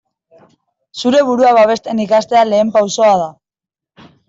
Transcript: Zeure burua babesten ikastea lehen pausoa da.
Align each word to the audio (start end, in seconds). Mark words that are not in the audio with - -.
Zeure 1.01 1.19
burua 1.27 1.51
babesten 1.59 2.03
ikastea 2.05 2.43
lehen 2.55 2.73
pausoa 2.79 3.13
da. 3.23 3.31